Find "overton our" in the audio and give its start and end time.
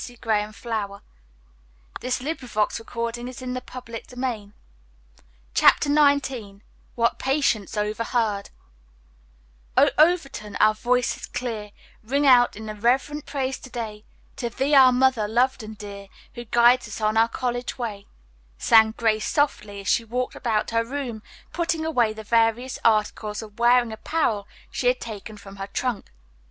9.99-10.73